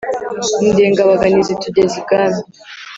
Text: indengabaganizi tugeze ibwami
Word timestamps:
indengabaganizi 0.67 1.53
tugeze 1.63 1.93
ibwami 2.01 2.41